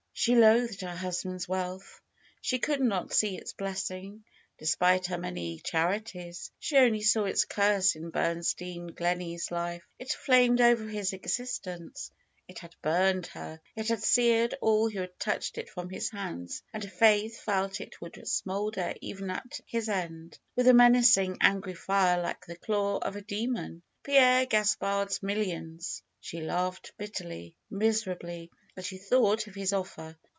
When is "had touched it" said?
14.99-15.69